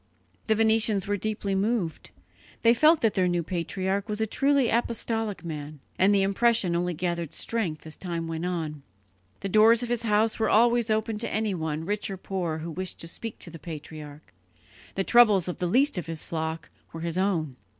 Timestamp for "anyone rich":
11.31-12.09